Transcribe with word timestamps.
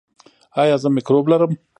ایا 0.61 0.75
زه 0.83 0.87
مکروب 0.95 1.25
لرم؟ 1.31 1.51